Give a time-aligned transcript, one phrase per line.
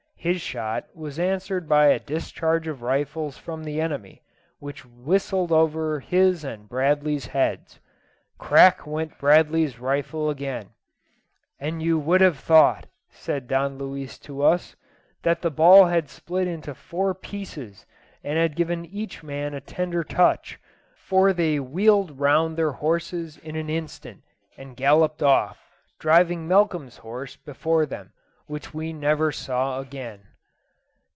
[0.23, 4.21] His shot was answered by a discharge of rifles from the enemy,
[4.59, 7.79] which whistled over his and Bradley's heads.
[8.37, 10.69] Crack went Bradley's rifle again
[11.59, 14.75] "And you would have thought," said Don Luis to us,
[15.23, 17.87] "that the ball had split into four pieces,
[18.23, 20.59] and had given each man a tender touch,
[20.99, 24.21] for they wheeled round their horses in an instant,
[24.55, 25.65] and galloped off,
[25.97, 28.13] driving Malcolm's horse before them,
[28.47, 30.19] which we never saw again."